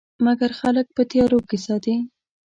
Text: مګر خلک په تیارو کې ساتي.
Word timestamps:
مګر 0.25 0.49
خلک 0.59 0.87
په 0.95 1.01
تیارو 1.11 1.39
کې 1.49 1.57
ساتي. 1.65 1.95